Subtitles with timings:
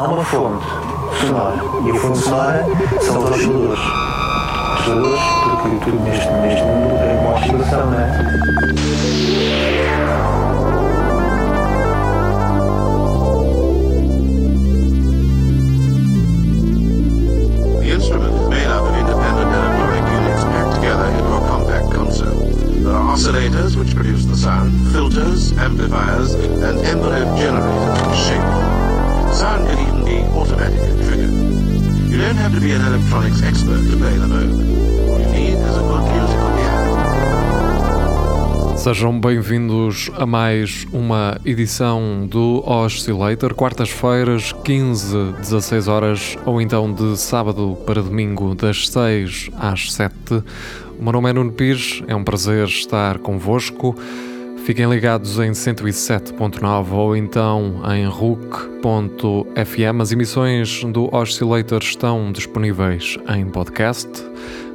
[0.00, 0.64] há uma fonte
[1.20, 1.56] sonora.
[1.84, 2.64] E a fonte sonora
[3.02, 3.80] são os osciladores.
[4.78, 5.20] Osciladores,
[5.60, 8.40] porque tudo neste, neste mundo é uma oscilação, não é?
[38.80, 47.14] Sejam bem-vindos a mais uma edição do Oscillator, quartas-feiras, 15, 16 horas, ou então de
[47.18, 50.14] sábado para domingo, das 6 às 7.
[50.98, 53.94] O meu nome é Nuno Pires, é um prazer estar convosco.
[54.64, 60.00] Fiquem ligados em 107.9 ou então em RUC.fm.
[60.00, 64.08] As emissões do Oscillator estão disponíveis em podcast,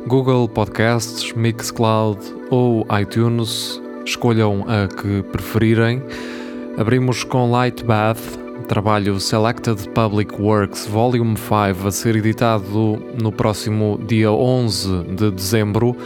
[0.06, 2.20] Google Podcasts, Mixcloud
[2.52, 3.84] ou iTunes.
[4.06, 6.02] Escolham a que preferirem.
[6.78, 8.22] Abrimos com Light Bath,
[8.68, 15.98] trabalho Selected Public Works Volume 5, a ser editado no próximo dia 11 de dezembro.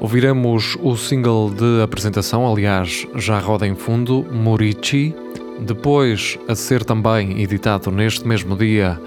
[0.00, 5.14] Ouviremos o single de apresentação, aliás, já roda em fundo, Morici.
[5.60, 9.00] Depois, a ser também editado neste mesmo dia,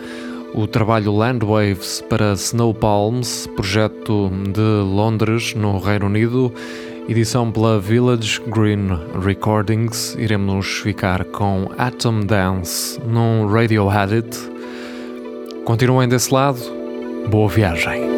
[0.53, 6.53] o trabalho Landwaves para Snow Palms, projeto de Londres, no Reino Unido,
[7.08, 8.88] edição pela Village Green
[9.23, 10.16] Recordings.
[10.19, 14.38] Iremos ficar com Atom Dance num Radiohead It.
[15.66, 16.59] Continuem desse lado,
[17.30, 18.17] boa viagem.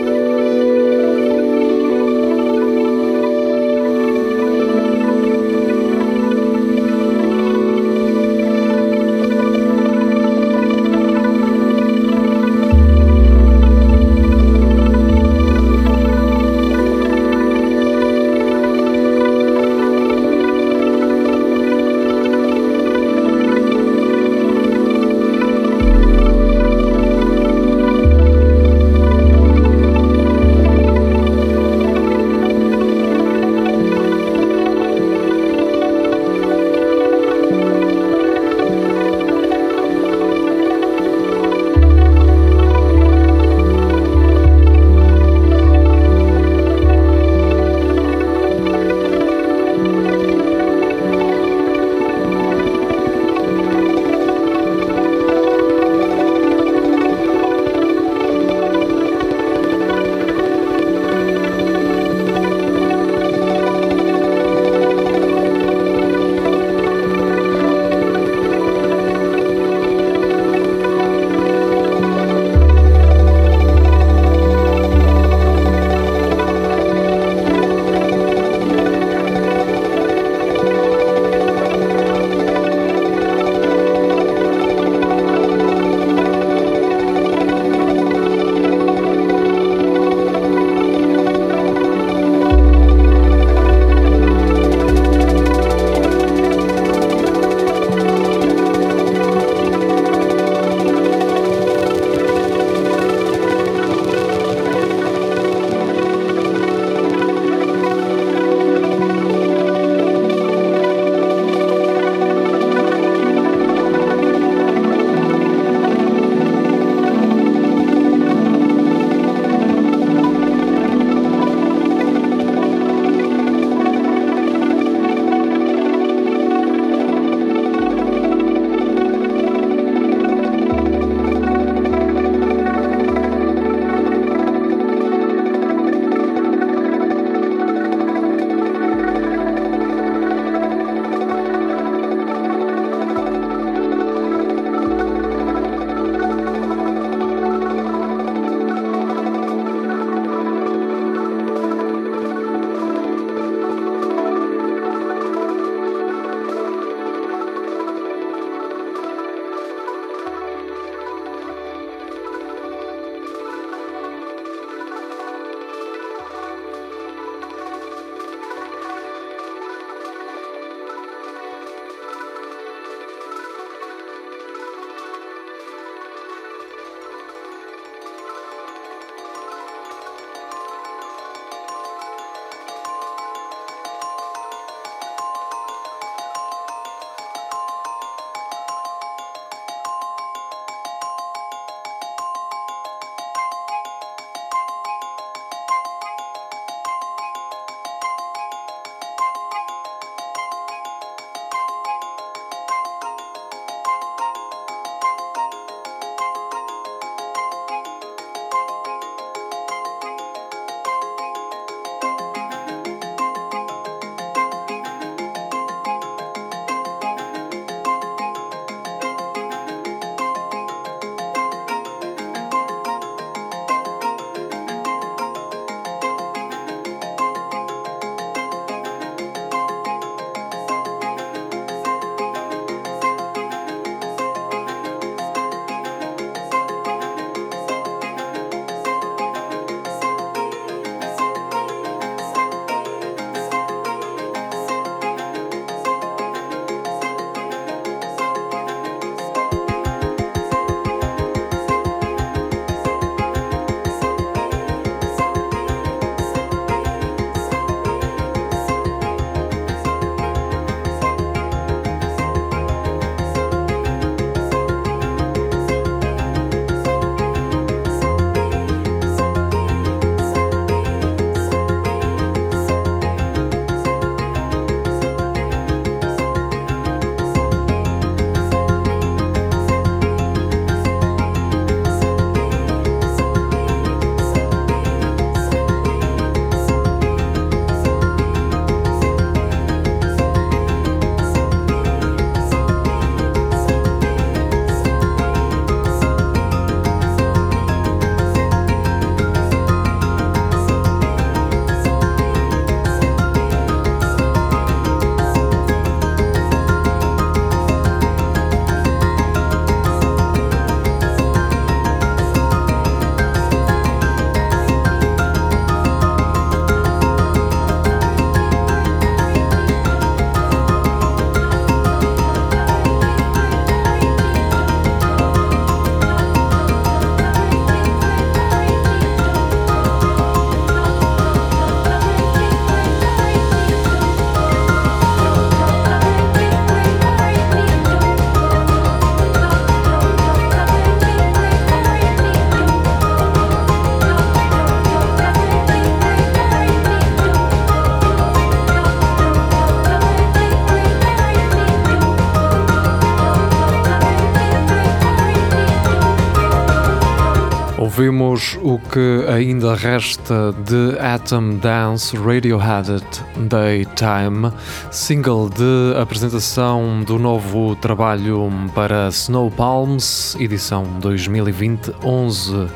[358.29, 363.01] Ouvimos o que ainda resta de Atom Dance Radiohead
[363.35, 364.51] Daytime,
[364.91, 372.67] single de apresentação do novo trabalho para Snow Palms, edição 2020, 11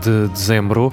[0.00, 0.92] de dezembro.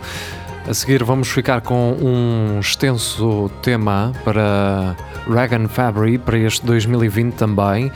[0.67, 4.95] A seguir vamos ficar com um extenso tema para
[5.27, 7.91] Regan Fabry para este 2020 também.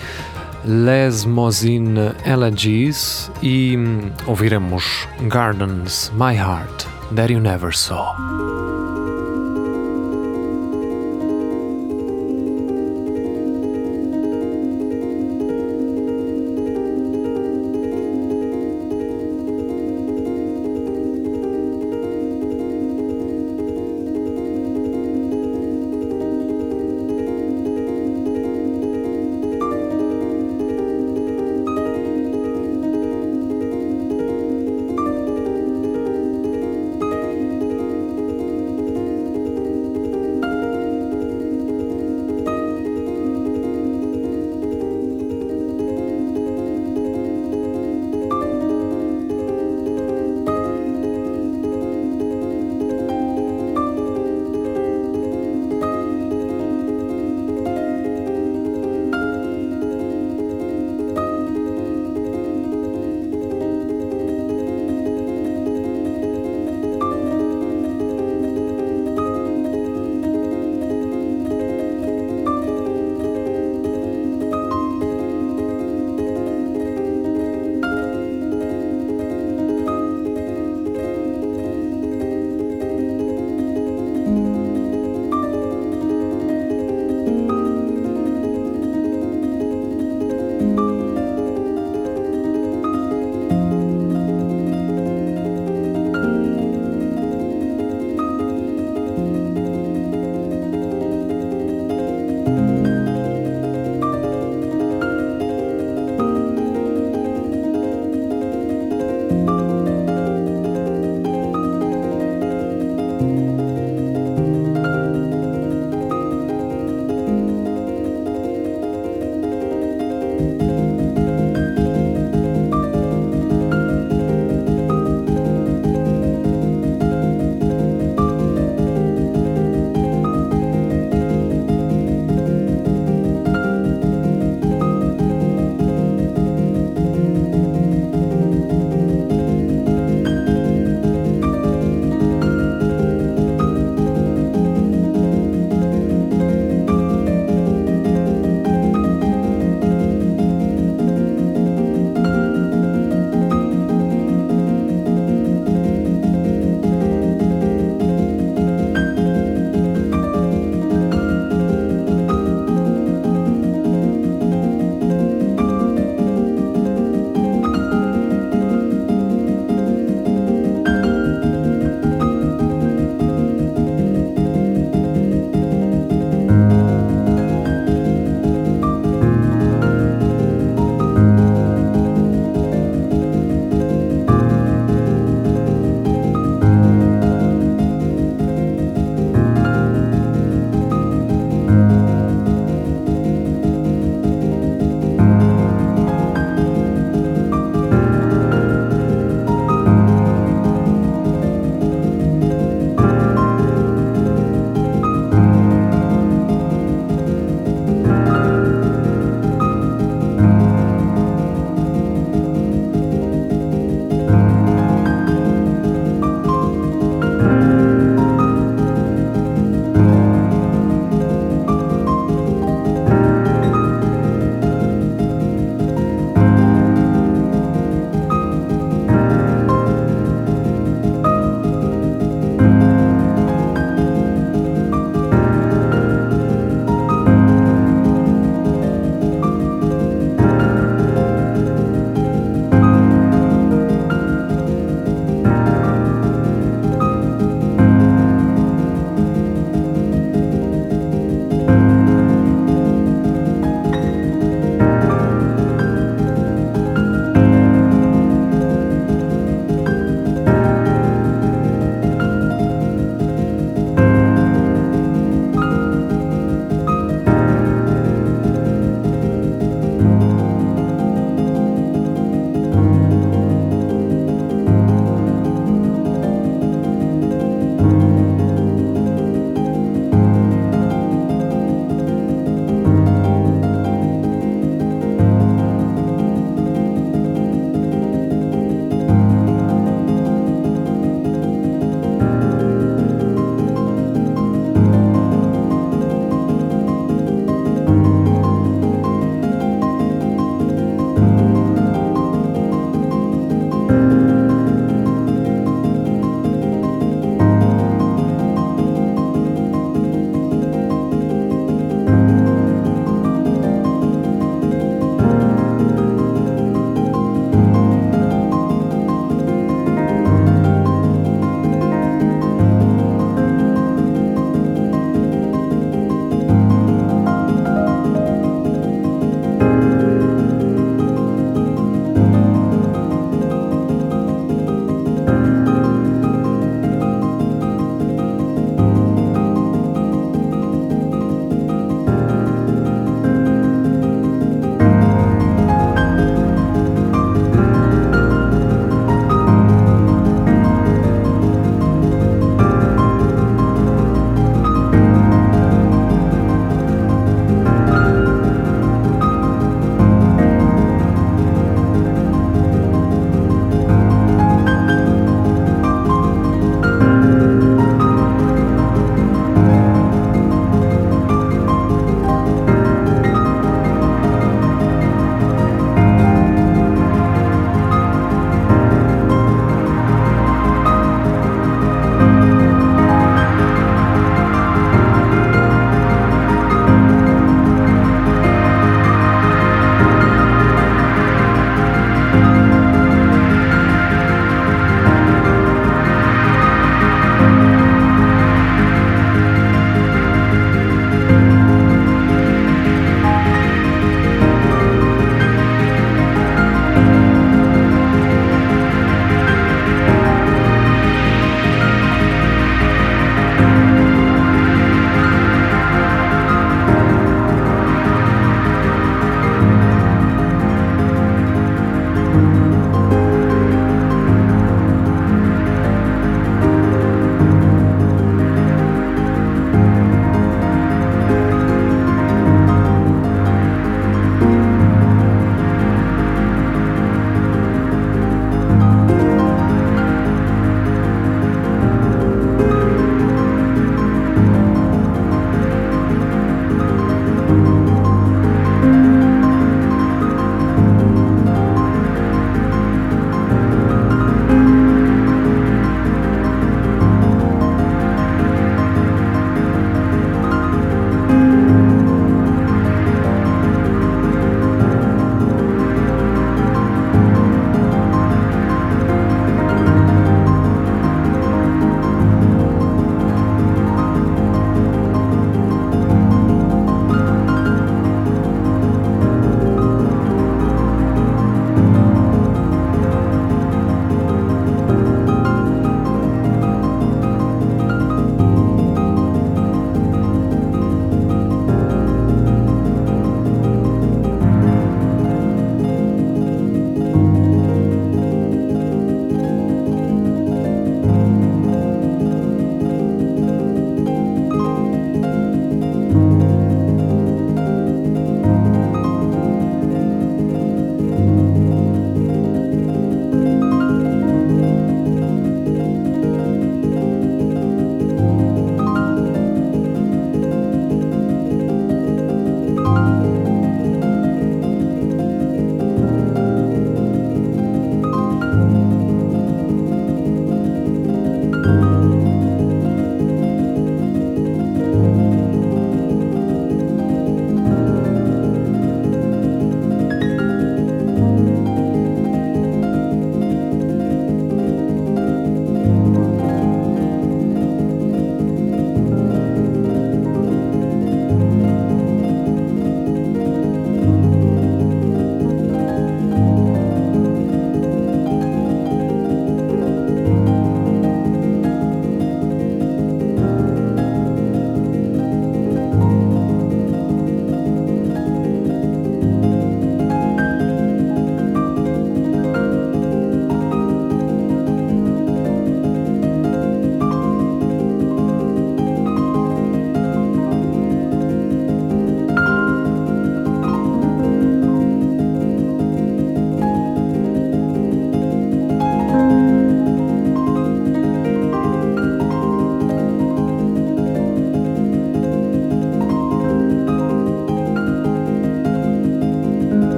[0.66, 1.96] Les Mozin
[2.26, 3.78] Elegies e
[4.26, 8.73] ouviremos Gardens, My Heart, That You Never Saw.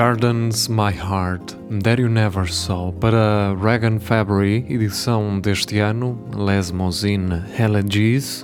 [0.00, 7.44] Gardens My Heart, That You Never Saw, para Regan Fabry, edição deste ano, Les Mousine
[7.58, 8.42] Elegies.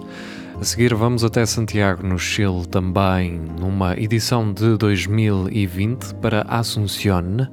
[0.61, 7.49] A seguir vamos até Santiago, no Chile, também numa edição de 2020 para Asunción,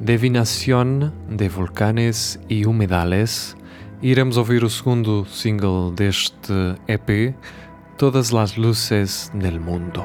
[0.00, 3.54] Divinación de Volcanes e Humedales.
[4.00, 7.34] Iremos ouvir o segundo single deste EP,
[7.98, 10.02] Todas las Luces del Mundo.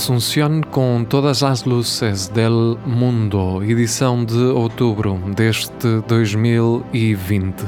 [0.00, 7.66] Asunción com todas as luzes del mundo, edição de outubro deste 2020.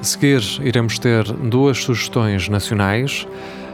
[0.00, 3.26] A seguir, iremos ter duas sugestões nacionais.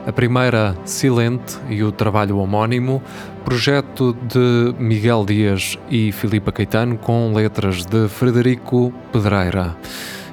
[0.07, 3.03] A primeira, Silente e o trabalho homónimo,
[3.45, 9.77] projeto de Miguel Dias e Filipa Caetano, com letras de Frederico Pedreira.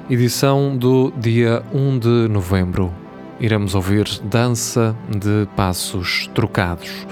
[0.08, 2.90] Edição do dia 1 de novembro.
[3.38, 7.06] Iremos ouvir Dança de Passos Trocados.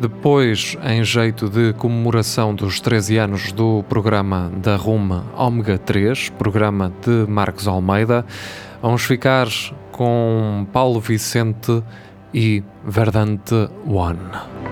[0.00, 6.90] Depois, em jeito de comemoração dos 13 anos do programa da RUM Omega 3, programa
[7.04, 8.24] de Marcos Almeida,
[8.80, 9.46] vamos ficar
[9.92, 11.82] com Paulo Vicente
[12.32, 14.69] e Verdante One.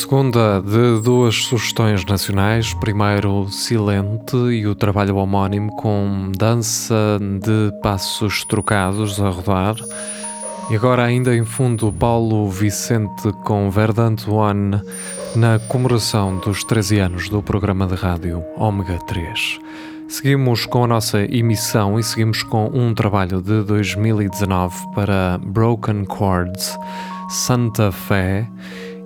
[0.00, 8.42] Segunda de duas sugestões nacionais, primeiro Silente e o trabalho homónimo com dança de passos
[8.44, 9.76] trocados a rodar.
[10.70, 14.80] E agora ainda em fundo Paulo Vicente com Verdant One
[15.36, 19.58] na comemoração dos 13 anos do programa de rádio Ômega 3.
[20.08, 26.78] Seguimos com a nossa emissão e seguimos com um trabalho de 2019 para Broken Chords
[27.28, 28.48] Santa Fé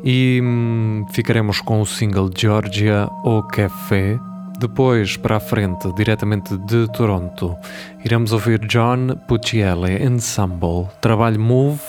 [0.04, 4.18] e hum, ficaremos com o single Georgia ou Café.
[4.58, 7.56] Depois, para a frente, diretamente de Toronto,
[8.04, 11.80] iremos ouvir John Puccielli Ensemble, trabalho Move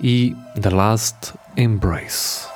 [0.00, 2.46] e The Last Embrace.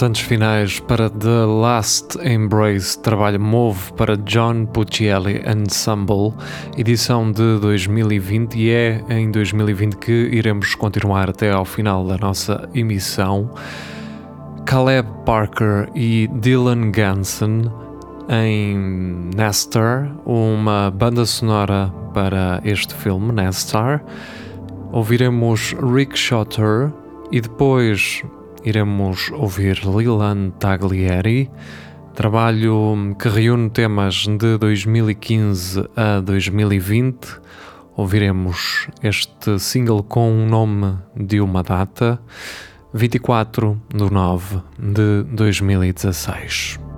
[0.00, 6.32] Instantes finais para The Last Embrace, trabalho Move para John Puccielli Ensemble,
[6.74, 12.66] edição de 2020 e é em 2020 que iremos continuar até ao final da nossa
[12.74, 13.50] emissão.
[14.64, 17.70] Caleb Parker e Dylan Ganson
[18.30, 18.78] em
[19.36, 24.00] Nestor, uma banda sonora para este filme, Nestor.
[24.92, 26.90] Ouviremos Rick Shotter
[27.30, 28.24] e depois
[28.64, 31.50] iremos ouvir Leland Taglieri,
[32.14, 37.40] trabalho que reúne temas de 2015 a 2020.
[37.96, 42.20] Ouviremos este single com o nome de uma data,
[42.92, 46.89] 24 de 9 de 2016.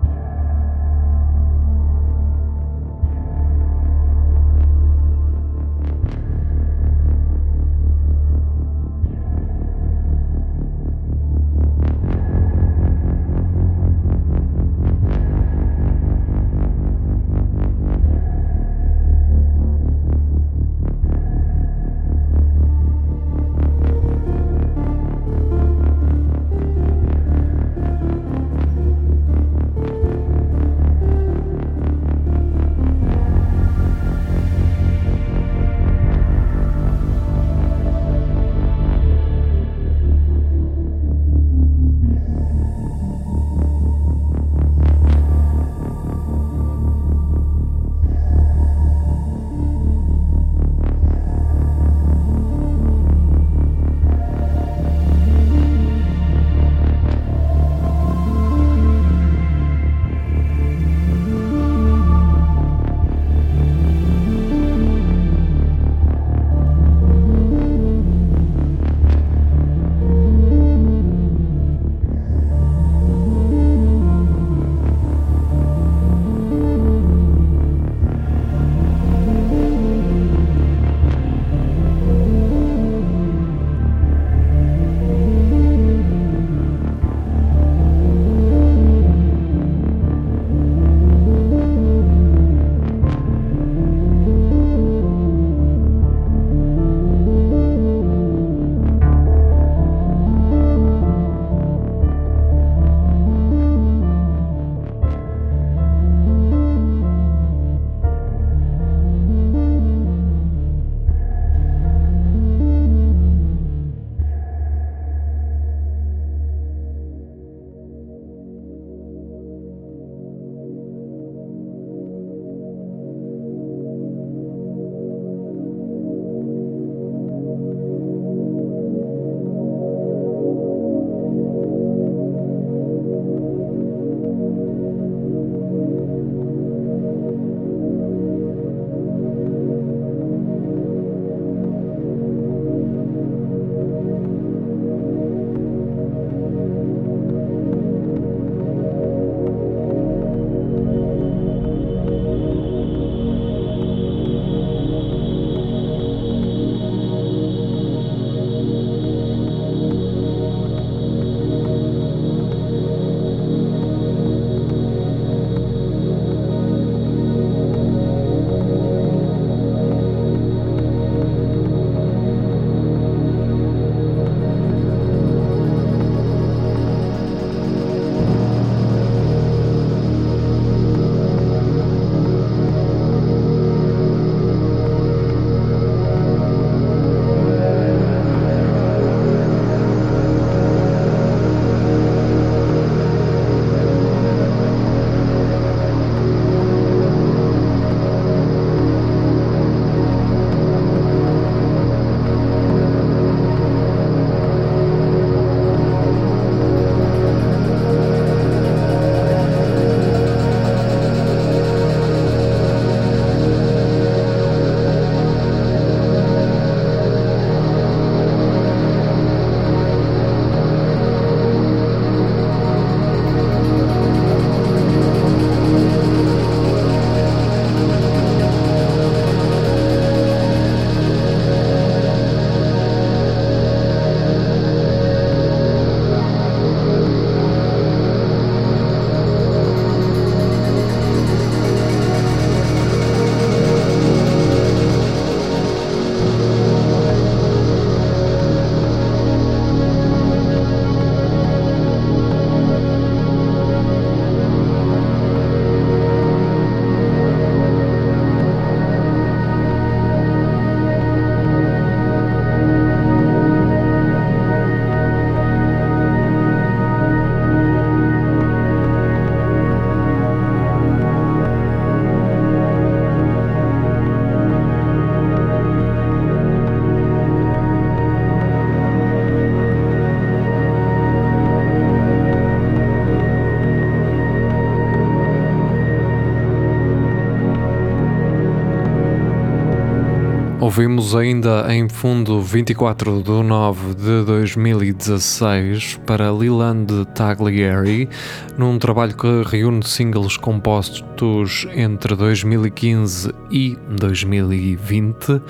[290.75, 298.09] Ouvimos ainda em fundo 24 de 9 de 2016 para Leland Taglieri,
[298.57, 305.43] num trabalho que reúne singles compostos entre 2015 e 2020.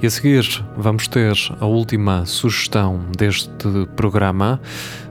[0.00, 4.60] E a seguir vamos ter a última sugestão deste programa,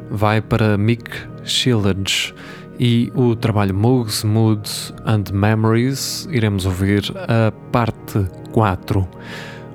[0.10, 1.12] vai para Mick
[1.44, 2.34] Shillage
[2.80, 6.26] e o trabalho Moods, Moods and Memories.
[6.32, 9.06] Iremos ouvir a parte 4.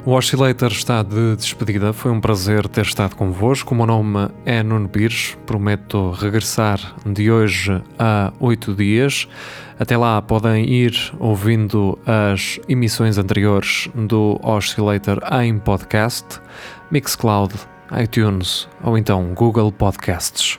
[0.05, 3.72] O Oscillator está de despedida, foi um prazer ter estado convosco.
[3.72, 9.28] O meu nome é Nuno Pires, prometo regressar de hoje a oito dias.
[9.78, 16.40] Até lá podem ir ouvindo as emissões anteriores do Oscillator em podcast,
[16.90, 17.55] Mixcloud,
[18.03, 20.59] iTunes ou então Google Podcasts.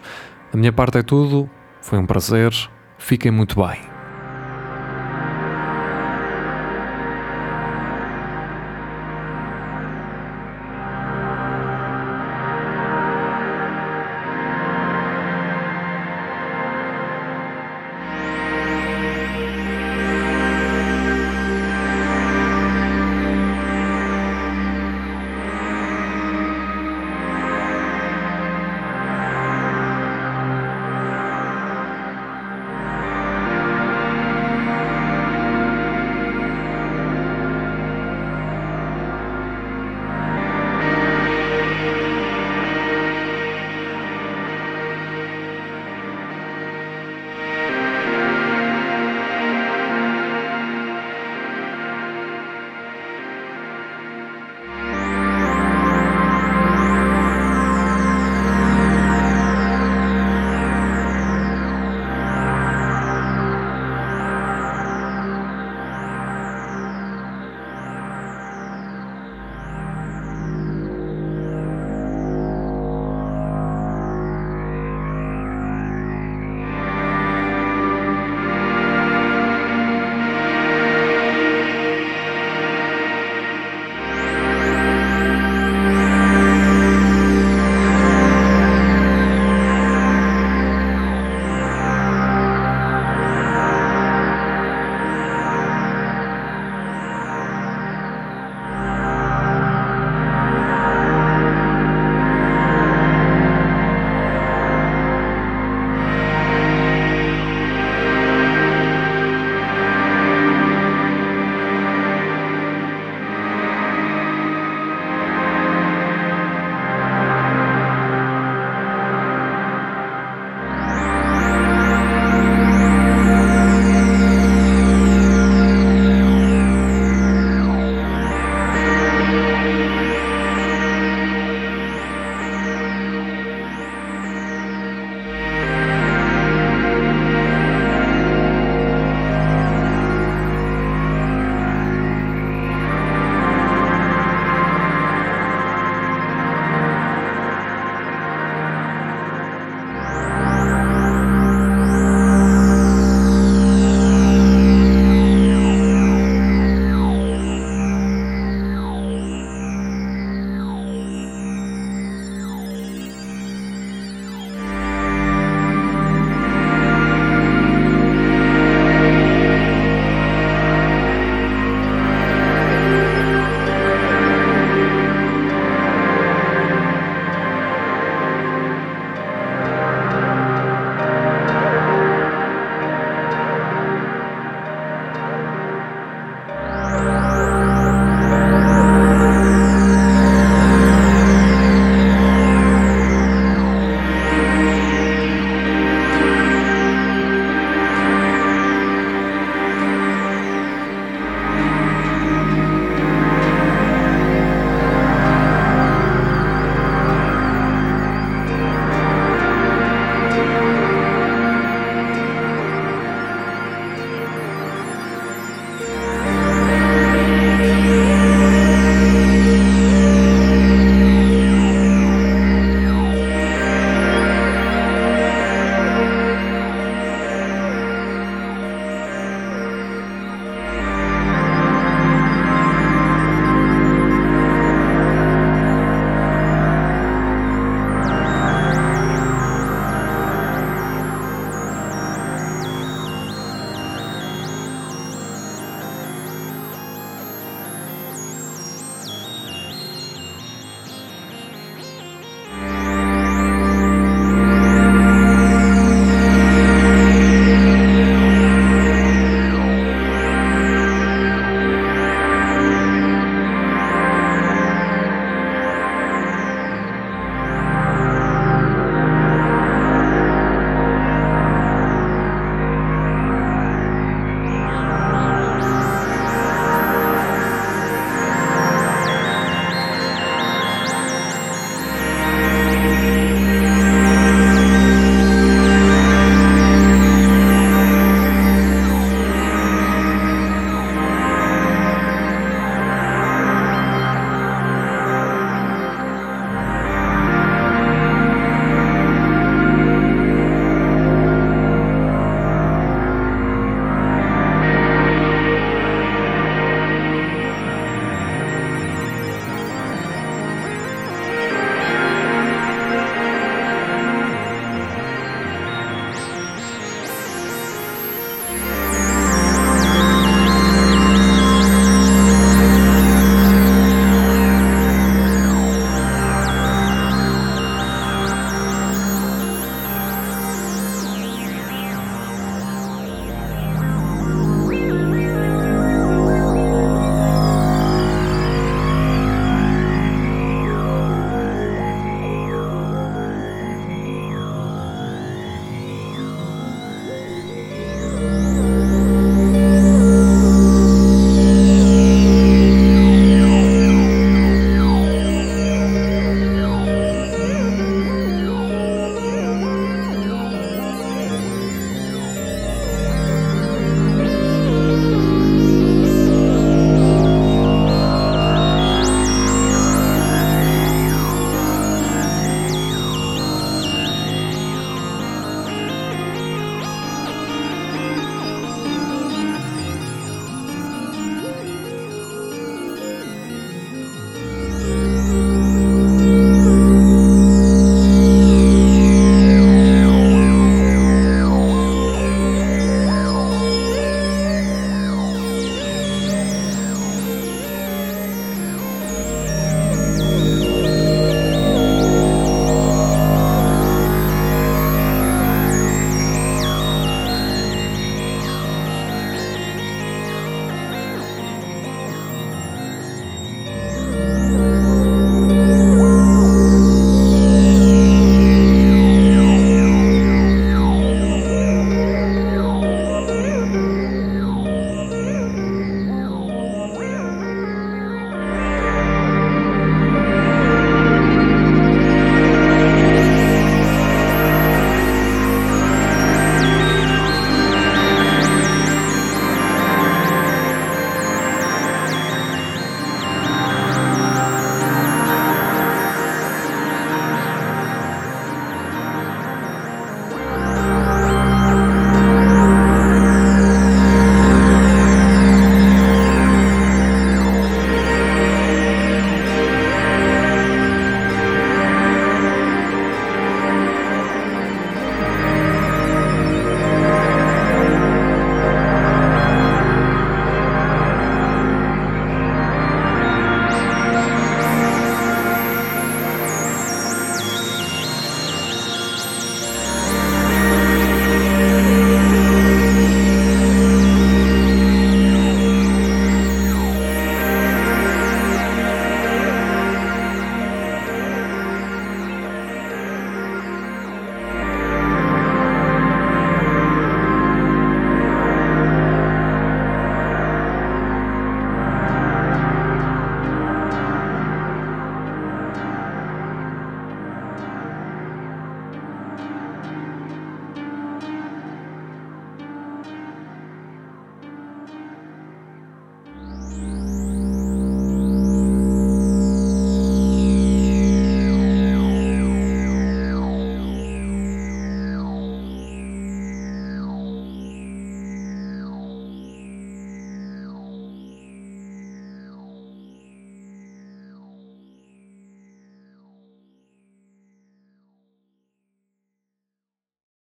[0.54, 1.50] A minha parte é tudo,
[1.82, 2.54] foi um prazer,
[2.98, 3.93] fiquem muito bem.